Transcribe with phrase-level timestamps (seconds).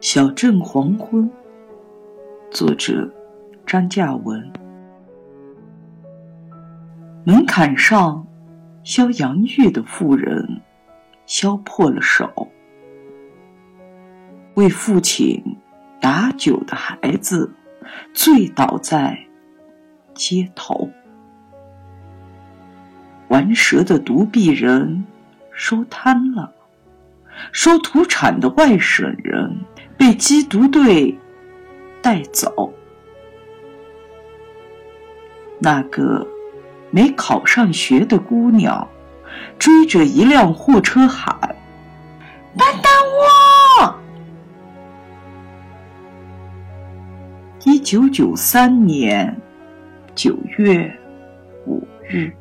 [0.00, 1.28] 小镇黄昏，
[2.52, 3.12] 作者
[3.66, 4.52] 张嘉文。
[7.24, 8.24] 门槛上
[8.84, 10.60] 削洋芋的妇人
[11.26, 12.46] 削破了手，
[14.54, 15.42] 为父亲
[16.00, 17.52] 打酒的孩子
[18.14, 19.18] 醉倒在
[20.14, 20.88] 街头，
[23.26, 25.04] 玩蛇的独臂人
[25.50, 26.52] 收摊了，
[27.50, 29.58] 收土产的外省人。
[29.98, 31.18] 被缉毒队
[32.00, 32.72] 带走，
[35.58, 36.24] 那个
[36.90, 38.88] 没考上学的姑娘
[39.58, 41.36] 追着一辆货车喊
[42.56, 42.90] ：“等等
[43.82, 43.94] 我！”
[47.64, 49.36] 一九九三年
[50.14, 50.96] 九月
[51.66, 52.32] 五日。